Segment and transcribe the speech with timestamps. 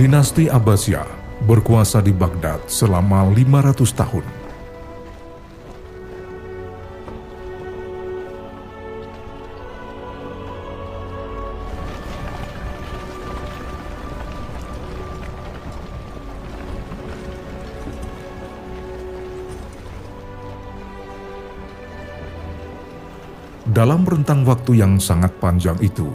[0.00, 1.04] Dinasti Abbasiyah
[1.44, 4.24] berkuasa di Baghdad selama 500 tahun.
[23.68, 26.08] Dalam rentang waktu yang sangat panjang itu,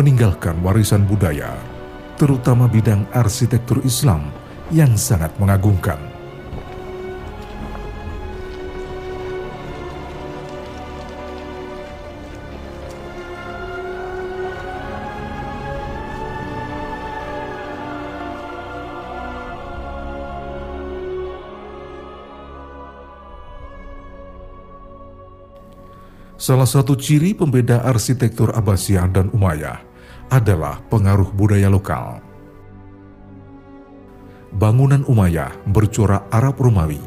[0.00, 1.71] meninggalkan warisan budaya,
[2.16, 4.28] terutama bidang arsitektur Islam
[4.72, 6.00] yang sangat mengagumkan.
[26.42, 29.91] Salah satu ciri pembeda arsitektur Abbasiyah dan Umayyah
[30.32, 32.24] adalah pengaruh budaya lokal.
[34.56, 37.00] Bangunan Umayyah bercorak Arab Romawi.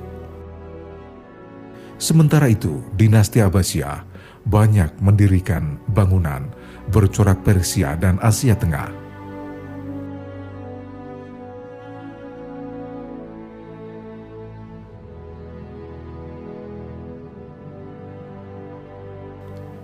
[1.98, 4.06] Sementara itu, dinasti Abbasiyah
[4.46, 6.54] banyak mendirikan bangunan
[6.94, 8.94] bercorak Persia dan Asia Tengah.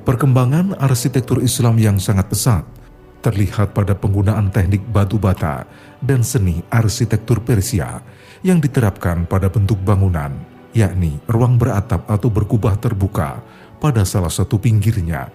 [0.06, 2.81] Perkembangan arsitektur Islam yang sangat pesat
[3.22, 5.70] terlihat pada penggunaan teknik batu bata
[6.02, 8.02] dan seni arsitektur Persia
[8.42, 10.34] yang diterapkan pada bentuk bangunan,
[10.74, 13.46] yakni ruang beratap atau berkubah terbuka
[13.78, 15.30] pada salah satu pinggirnya.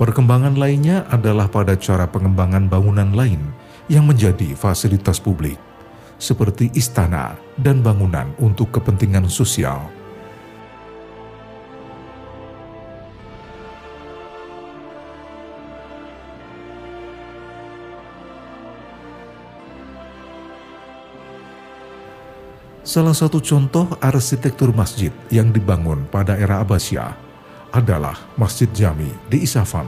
[0.00, 3.42] Perkembangan lainnya adalah pada cara pengembangan bangunan lain
[3.92, 5.60] yang menjadi fasilitas publik
[6.16, 9.99] seperti istana dan bangunan untuk kepentingan sosial.
[22.90, 27.14] Salah satu contoh arsitektur masjid yang dibangun pada era Abbasiyah
[27.70, 29.86] adalah Masjid Jami di Isafan.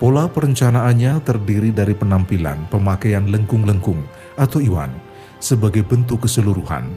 [0.00, 4.00] Pola perencanaannya terdiri dari penampilan pemakaian lengkung-lengkung
[4.40, 4.96] atau iwan
[5.44, 6.88] sebagai bentuk keseluruhan.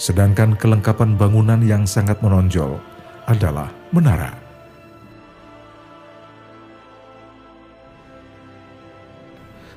[0.00, 2.80] Sedangkan kelengkapan bangunan yang sangat menonjol
[3.28, 4.45] adalah menara.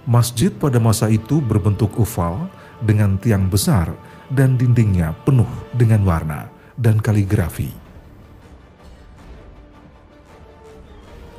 [0.09, 2.50] Masjid pada masa itu berbentuk oval
[2.81, 3.94] dengan tiang besar
[4.34, 5.46] dan dindingnya penuh
[5.78, 7.70] dengan warna dan kaligrafi.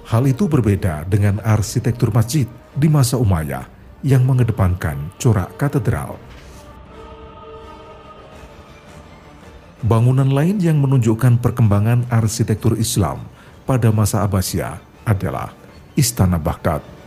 [0.07, 3.67] Hal itu berbeda dengan arsitektur masjid di masa Umayyah
[4.07, 6.15] yang mengedepankan corak katedral.
[9.83, 13.27] Bangunan lain yang menunjukkan perkembangan arsitektur Islam
[13.67, 15.51] pada masa Abbasiyah adalah
[15.99, 17.00] Istana Baghdad.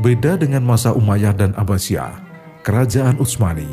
[0.00, 2.16] Beda dengan masa Umayyah dan Abbasiyah,
[2.64, 3.68] kerajaan Utsmani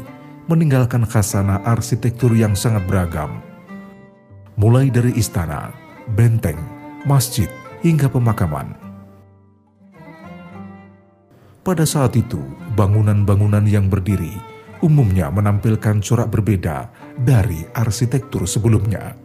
[0.52, 3.40] meninggalkan khasana arsitektur yang sangat beragam.
[4.60, 5.72] Mulai dari istana,
[6.20, 6.60] benteng,
[7.08, 7.48] masjid,
[7.80, 8.76] hingga pemakaman.
[11.64, 12.44] Pada saat itu,
[12.76, 14.36] bangunan-bangunan yang berdiri
[14.82, 19.16] umumnya menampilkan corak berbeda dari arsitektur sebelumnya.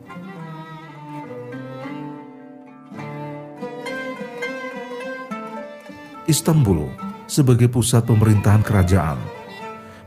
[6.32, 6.88] Istanbul
[7.28, 9.20] sebagai pusat pemerintahan kerajaan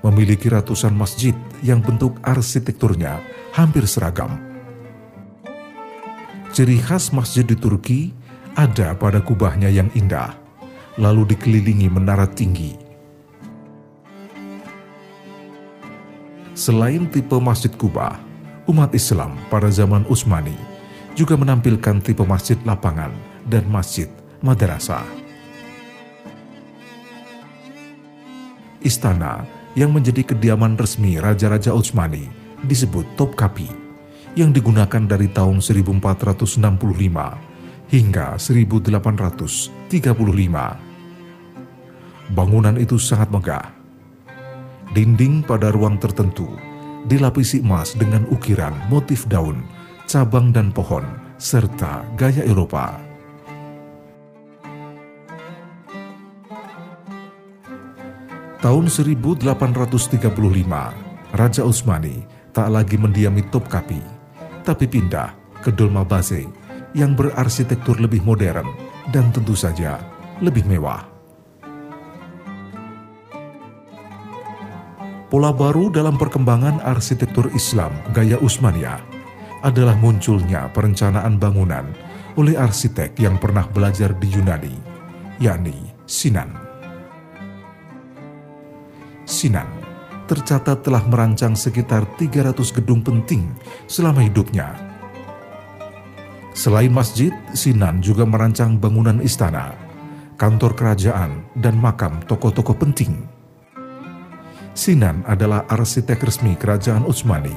[0.01, 3.22] memiliki ratusan masjid yang bentuk arsitekturnya
[3.54, 4.33] hampir seragam.
[6.50, 8.10] Ciri khas masjid di Turki
[8.57, 10.33] ada pada kubahnya yang indah,
[10.98, 12.74] lalu dikelilingi menara tinggi.
[16.57, 18.18] Selain tipe masjid kubah,
[18.66, 20.57] umat Islam pada zaman Utsmani
[21.13, 23.13] juga menampilkan tipe masjid lapangan
[23.45, 24.10] dan masjid
[24.42, 25.25] madrasah.
[28.85, 29.43] Istana
[29.75, 32.29] yang menjadi kediaman resmi Raja-Raja Utsmani
[32.63, 33.67] disebut Topkapi
[34.37, 36.61] yang digunakan dari tahun 1465
[37.91, 39.91] hingga 1835.
[42.33, 43.69] Bangunan itu sangat megah.
[44.95, 46.47] Dinding pada ruang tertentu
[47.05, 49.61] dilapisi emas dengan ukiran motif daun,
[50.09, 51.05] cabang dan pohon,
[51.37, 53.05] serta gaya Eropa.
[58.65, 60.25] Tahun 1835,
[61.38, 64.01] Raja Utsmani tak lagi mendiami Topkapi,
[64.65, 66.50] tapi pindah ke Dolmabahce
[66.97, 68.65] yang berarsitektur lebih modern
[69.13, 70.01] dan tentu saja
[70.41, 71.06] lebih mewah.
[75.29, 78.97] Pola baru dalam perkembangan arsitektur Islam gaya Utsmaniyah
[79.61, 81.85] adalah munculnya perencanaan bangunan
[82.33, 84.73] oleh arsitek yang pernah belajar di Yunani,
[85.38, 86.64] yakni Sinan.
[89.45, 89.69] Sinan
[90.25, 93.53] tercatat telah merancang sekitar 300 gedung penting
[93.86, 94.74] selama hidupnya
[96.57, 99.77] Selain masjid, Sinan juga merancang bangunan istana,
[100.33, 103.27] kantor kerajaan, dan makam tokoh-tokoh penting.
[104.74, 107.53] Sinan adalah arsitek resmi kerajaan Utsmani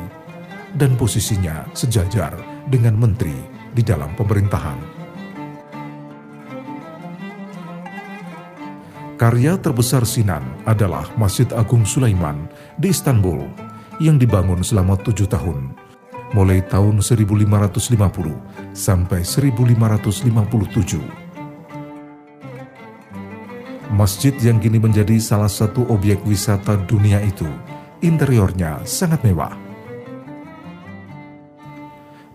[0.76, 2.36] dan posisinya sejajar
[2.68, 3.38] dengan menteri
[3.72, 4.97] di dalam pemerintahan.
[9.18, 12.46] Karya terbesar Sinan adalah Masjid Agung Sulaiman
[12.78, 13.50] di Istanbul
[13.98, 15.74] yang dibangun selama tujuh tahun
[16.38, 17.98] mulai tahun 1550
[18.78, 21.02] sampai 1557.
[23.90, 27.50] Masjid yang kini menjadi salah satu objek wisata dunia itu,
[27.98, 29.50] interiornya sangat mewah.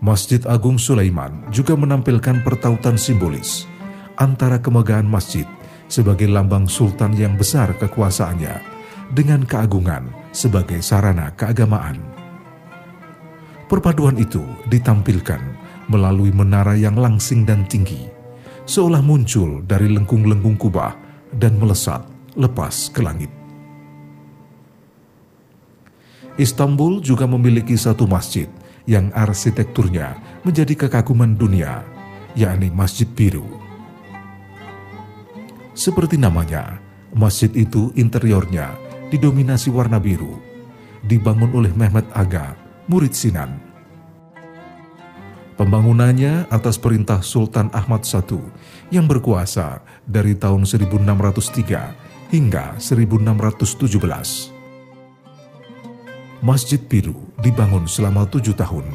[0.04, 3.64] Masjid Agung Sulaiman juga menampilkan pertautan simbolis
[4.20, 5.48] antara kemegahan masjid
[5.88, 8.54] sebagai lambang sultan yang besar kekuasaannya
[9.12, 12.00] dengan keagungan sebagai sarana keagamaan.
[13.70, 15.40] Perpaduan itu ditampilkan
[15.88, 18.08] melalui menara yang langsing dan tinggi,
[18.68, 20.96] seolah muncul dari lengkung-lengkung kubah
[21.32, 22.04] dan melesat
[22.36, 23.32] lepas ke langit.
[26.34, 28.50] Istanbul juga memiliki satu masjid
[28.90, 31.86] yang arsitekturnya menjadi kekaguman dunia,
[32.34, 33.63] yakni Masjid Biru.
[35.84, 36.80] Seperti namanya,
[37.12, 38.72] masjid itu interiornya
[39.12, 40.40] didominasi warna biru,
[41.04, 42.56] dibangun oleh Mehmet Aga
[42.88, 43.60] murid Sinan.
[45.60, 48.40] Pembangunannya atas perintah Sultan Ahmad I
[48.96, 54.00] yang berkuasa dari tahun 1603 hingga 1617.
[56.40, 58.88] Masjid Biru dibangun selama tujuh tahun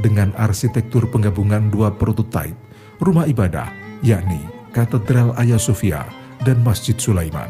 [0.00, 2.56] dengan arsitektur penggabungan dua prototipe
[2.96, 3.68] rumah ibadah
[4.00, 4.40] yakni
[4.72, 7.48] Katedral Hagia Sophia dan Masjid Sulaiman.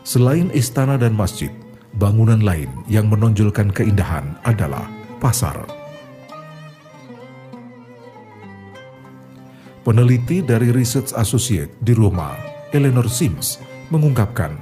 [0.00, 1.52] Selain istana dan masjid,
[2.00, 4.88] bangunan lain yang menonjolkan keindahan adalah
[5.20, 5.54] pasar.
[9.80, 12.36] Peneliti dari Research Associate di Roma,
[12.72, 14.54] Eleanor Sims, mengungkapkan,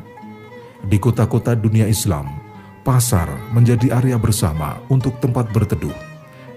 [0.86, 2.38] di kota-kota dunia Islam,
[2.86, 5.94] pasar menjadi area bersama untuk tempat berteduh,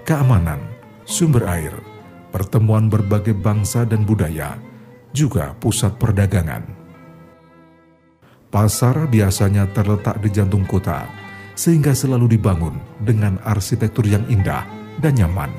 [0.06, 0.62] keamanan,
[1.04, 1.74] sumber air,
[2.30, 4.56] pertemuan berbagai bangsa dan budaya,
[5.12, 6.64] juga pusat perdagangan.
[8.52, 11.08] Pasar biasanya terletak di jantung kota,
[11.56, 14.68] sehingga selalu dibangun dengan arsitektur yang indah
[15.00, 15.52] dan nyaman.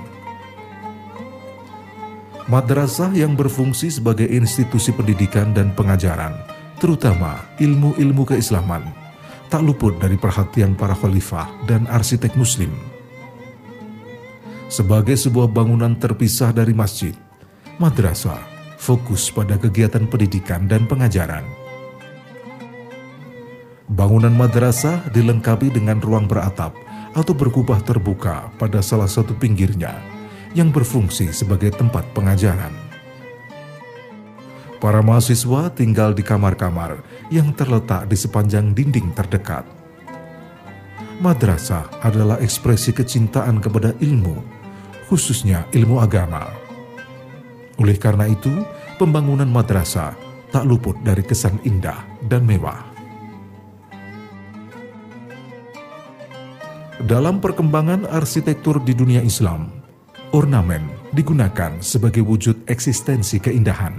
[2.52, 6.36] Madrasah yang berfungsi sebagai institusi pendidikan dan pengajaran,
[6.76, 8.84] terutama ilmu-ilmu keislaman,
[9.48, 12.72] tak luput dari perhatian para khalifah dan arsitek muslim.
[14.68, 17.16] Sebagai sebuah bangunan terpisah dari masjid,
[17.80, 18.51] madrasah
[18.82, 21.46] fokus pada kegiatan pendidikan dan pengajaran
[23.92, 26.72] Bangunan madrasah dilengkapi dengan ruang beratap
[27.12, 29.92] atau berkubah terbuka pada salah satu pinggirnya
[30.56, 32.72] yang berfungsi sebagai tempat pengajaran.
[34.80, 39.68] Para mahasiswa tinggal di kamar-kamar yang terletak di sepanjang dinding terdekat.
[41.20, 44.40] Madrasah adalah ekspresi kecintaan kepada ilmu,
[45.06, 46.61] khususnya ilmu agama.
[47.82, 48.62] Oleh karena itu,
[48.94, 50.14] pembangunan madrasah
[50.54, 51.98] tak luput dari kesan indah
[52.30, 52.78] dan mewah.
[57.02, 59.66] Dalam perkembangan arsitektur di dunia Islam,
[60.30, 63.98] ornamen digunakan sebagai wujud eksistensi keindahan,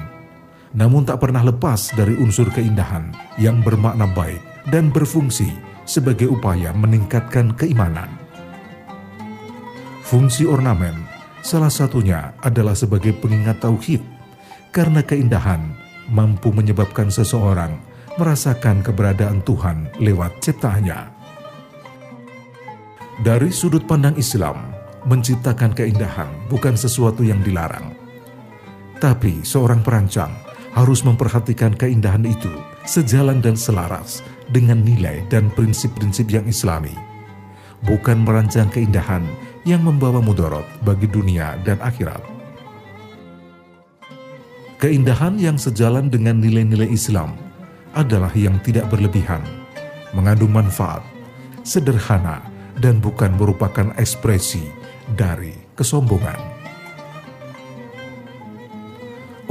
[0.72, 4.40] namun tak pernah lepas dari unsur keindahan yang bermakna baik
[4.72, 5.52] dan berfungsi
[5.84, 8.08] sebagai upaya meningkatkan keimanan.
[10.08, 11.13] Fungsi ornamen
[11.44, 14.02] salah satunya adalah sebagai pengingat tauhid,
[14.72, 15.76] karena keindahan
[16.10, 17.78] mampu menyebabkan seseorang
[18.16, 21.12] merasakan keberadaan Tuhan lewat ciptaannya.
[23.22, 24.74] Dari sudut pandang Islam,
[25.06, 27.94] menciptakan keindahan bukan sesuatu yang dilarang.
[28.98, 30.32] Tapi seorang perancang
[30.74, 32.50] harus memperhatikan keindahan itu
[32.88, 36.94] sejalan dan selaras dengan nilai dan prinsip-prinsip yang islami.
[37.84, 39.28] Bukan merancang keindahan
[39.64, 42.20] yang membawa mudorot bagi dunia dan akhirat.
[44.80, 47.40] Keindahan yang sejalan dengan nilai-nilai Islam
[47.96, 49.40] adalah yang tidak berlebihan,
[50.12, 51.04] mengandung manfaat,
[51.64, 52.44] sederhana,
[52.84, 54.68] dan bukan merupakan ekspresi
[55.16, 56.54] dari kesombongan.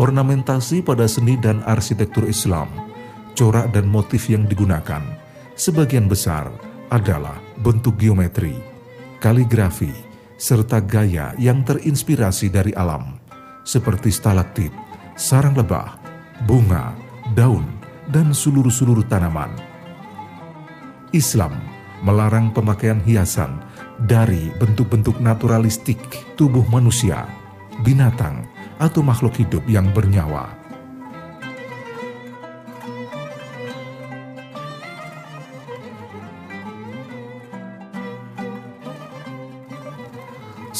[0.02, 2.66] ornamentasi pada seni dan arsitektur Islam,
[3.38, 5.02] corak dan motif yang digunakan,
[5.54, 6.50] sebagian besar
[6.90, 8.56] adalah bentuk geometri,
[9.22, 9.94] kaligrafi,
[10.34, 13.22] serta gaya yang terinspirasi dari alam,
[13.62, 14.74] seperti stalaktit,
[15.14, 15.94] sarang lebah,
[16.50, 16.90] bunga,
[17.38, 17.62] daun,
[18.10, 19.54] dan seluruh-seluruh tanaman.
[21.14, 21.54] Islam
[22.02, 23.62] melarang pemakaian hiasan
[24.02, 26.02] dari bentuk-bentuk naturalistik
[26.34, 27.30] tubuh manusia,
[27.86, 28.42] binatang,
[28.82, 30.61] atau makhluk hidup yang bernyawa.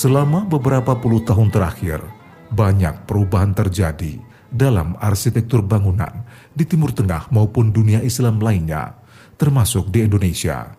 [0.02, 2.02] Selama beberapa puluh tahun terakhir,
[2.50, 4.18] banyak perubahan terjadi
[4.50, 8.98] dalam arsitektur bangunan di Timur Tengah maupun dunia Islam lainnya,
[9.38, 10.74] termasuk di Indonesia.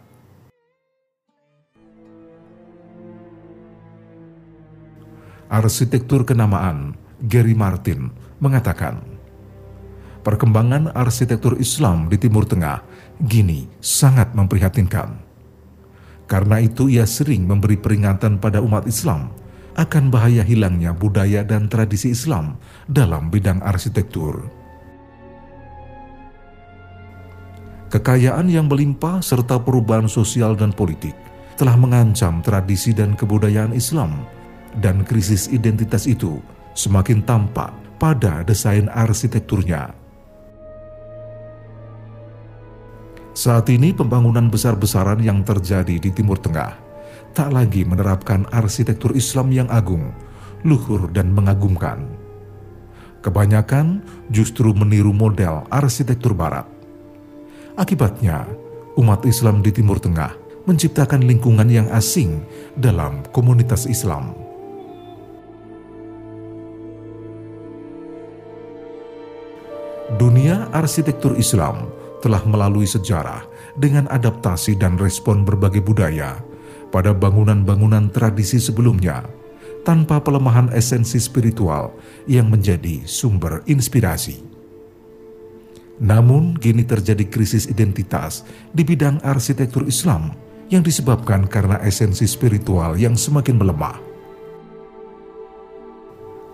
[5.48, 6.92] Arsitektur kenamaan
[7.24, 8.12] Gary Martin
[8.44, 9.00] mengatakan,
[10.28, 12.84] perkembangan arsitektur Islam di Timur Tengah
[13.24, 15.32] gini sangat memprihatinkan.
[16.26, 19.32] Karena itu ia sering memberi peringatan pada umat Islam
[19.74, 24.46] akan bahaya hilangnya budaya dan tradisi Islam dalam bidang arsitektur.
[27.94, 31.14] Kekayaan yang melimpah serta perubahan sosial dan politik
[31.54, 34.26] telah mengancam tradisi dan kebudayaan Islam
[34.82, 36.42] dan krisis identitas itu
[36.74, 37.70] semakin tampak
[38.02, 40.03] pada desain arsitekturnya.
[43.34, 46.78] Saat ini pembangunan besar-besaran yang terjadi di Timur Tengah
[47.34, 50.14] tak lagi menerapkan arsitektur Islam yang agung,
[50.62, 52.06] luhur dan mengagumkan.
[53.26, 56.70] Kebanyakan justru meniru model arsitektur barat.
[57.74, 58.46] Akibatnya,
[59.02, 60.30] umat Islam di Timur Tengah
[60.70, 62.46] menciptakan lingkungan yang asing
[62.78, 64.38] dalam komunitas Islam.
[70.22, 73.44] Dunia arsitektur Islam telah melalui sejarah
[73.76, 76.40] dengan adaptasi dan respon berbagai budaya
[76.88, 79.28] pada bangunan-bangunan tradisi sebelumnya
[79.84, 81.92] tanpa pelemahan esensi spiritual
[82.24, 84.40] yang menjadi sumber inspirasi.
[86.00, 90.32] Namun, kini terjadi krisis identitas di bidang arsitektur Islam
[90.72, 94.00] yang disebabkan karena esensi spiritual yang semakin melemah.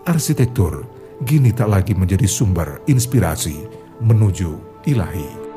[0.10, 0.90] Arsitektur
[1.24, 3.64] kini tak lagi menjadi sumber inspirasi
[4.02, 4.58] menuju
[4.90, 5.49] ilahi.